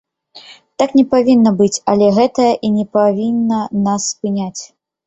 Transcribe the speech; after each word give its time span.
Так 0.81 0.95
не 0.99 1.03
павінна 1.11 1.53
быць, 1.61 1.81
але 1.95 2.09
гэта 2.17 2.49
і 2.69 2.75
не 2.79 2.85
павінна 2.99 3.65
нас 3.87 4.13
спыняць. 4.17 4.61